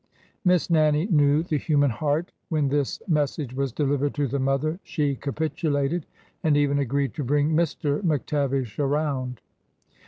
[0.43, 2.31] "Miss Nannie knew the human heart.
[2.49, 6.07] When this mes sage was delivered to the mother she capitulated,
[6.43, 8.01] and even agreed to bring Mr.
[8.01, 9.41] McTavish around.